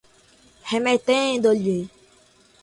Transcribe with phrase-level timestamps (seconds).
[0.69, 1.79] remetendo-lhe